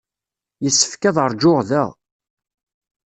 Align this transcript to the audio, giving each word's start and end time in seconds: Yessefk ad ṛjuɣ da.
Yessefk 0.63 1.03
ad 1.09 1.17
ṛjuɣ 1.31 1.59
da. 1.69 1.83